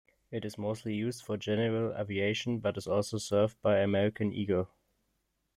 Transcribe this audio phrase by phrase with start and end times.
[0.31, 4.67] It is mostly used for general aviation, but is also served by American Eagle.